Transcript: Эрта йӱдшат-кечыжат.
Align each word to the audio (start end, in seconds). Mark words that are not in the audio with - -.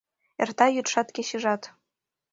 Эрта 0.41 0.65
йӱдшат-кечыжат. 0.75 1.61